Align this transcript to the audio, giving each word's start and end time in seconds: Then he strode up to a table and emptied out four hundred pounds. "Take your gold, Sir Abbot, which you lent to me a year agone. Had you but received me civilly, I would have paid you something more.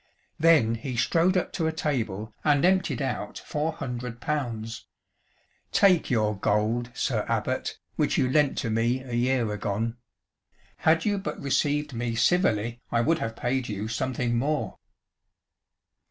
Then 0.39 0.73
he 0.73 0.97
strode 0.97 1.37
up 1.37 1.53
to 1.53 1.67
a 1.67 1.71
table 1.71 2.33
and 2.43 2.65
emptied 2.65 3.03
out 3.03 3.37
four 3.37 3.73
hundred 3.73 4.19
pounds. 4.19 4.87
"Take 5.71 6.09
your 6.09 6.35
gold, 6.35 6.89
Sir 6.95 7.23
Abbot, 7.29 7.77
which 7.97 8.17
you 8.17 8.27
lent 8.27 8.57
to 8.57 8.71
me 8.71 9.03
a 9.03 9.13
year 9.13 9.45
agone. 9.55 9.97
Had 10.77 11.05
you 11.05 11.19
but 11.19 11.39
received 11.39 11.93
me 11.93 12.15
civilly, 12.15 12.81
I 12.91 13.01
would 13.01 13.19
have 13.19 13.35
paid 13.35 13.69
you 13.69 13.87
something 13.87 14.39
more. 14.39 14.79